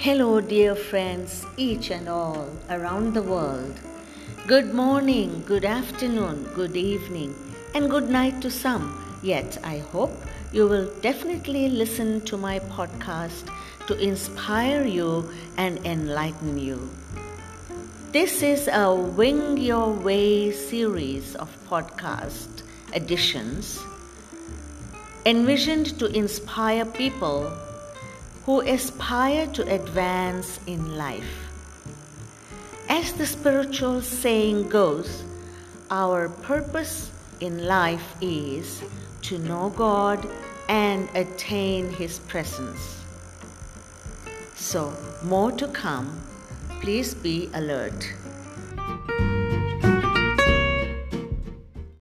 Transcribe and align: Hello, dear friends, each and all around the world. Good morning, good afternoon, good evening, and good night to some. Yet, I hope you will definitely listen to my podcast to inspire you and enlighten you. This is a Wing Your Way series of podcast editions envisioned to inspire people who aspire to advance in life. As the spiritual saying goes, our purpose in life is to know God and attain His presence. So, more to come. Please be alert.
Hello, 0.00 0.40
dear 0.40 0.76
friends, 0.76 1.44
each 1.56 1.90
and 1.90 2.08
all 2.08 2.48
around 2.70 3.14
the 3.14 3.22
world. 3.22 3.80
Good 4.46 4.72
morning, 4.72 5.42
good 5.44 5.64
afternoon, 5.64 6.44
good 6.54 6.76
evening, 6.76 7.34
and 7.74 7.90
good 7.90 8.08
night 8.08 8.40
to 8.42 8.48
some. 8.48 9.18
Yet, 9.24 9.58
I 9.64 9.78
hope 9.78 10.12
you 10.52 10.68
will 10.68 10.88
definitely 11.00 11.68
listen 11.68 12.20
to 12.26 12.36
my 12.36 12.60
podcast 12.60 13.50
to 13.88 13.98
inspire 13.98 14.84
you 14.84 15.28
and 15.56 15.84
enlighten 15.84 16.60
you. 16.60 16.88
This 18.12 18.40
is 18.40 18.68
a 18.68 18.94
Wing 18.94 19.56
Your 19.56 19.90
Way 19.90 20.52
series 20.52 21.34
of 21.34 21.50
podcast 21.68 22.62
editions 22.94 23.80
envisioned 25.26 25.98
to 25.98 26.06
inspire 26.06 26.84
people 26.84 27.52
who 28.48 28.62
aspire 28.62 29.46
to 29.46 29.62
advance 29.68 30.58
in 30.66 30.96
life. 30.96 31.50
As 32.88 33.12
the 33.12 33.26
spiritual 33.26 34.00
saying 34.00 34.70
goes, 34.70 35.22
our 35.90 36.30
purpose 36.30 37.10
in 37.40 37.66
life 37.66 38.16
is 38.22 38.82
to 39.20 39.36
know 39.38 39.68
God 39.76 40.26
and 40.66 41.10
attain 41.14 41.92
His 41.92 42.20
presence. 42.20 43.04
So, 44.54 44.96
more 45.22 45.52
to 45.52 45.68
come. 45.68 46.18
Please 46.80 47.12
be 47.12 47.50
alert. 47.52 48.14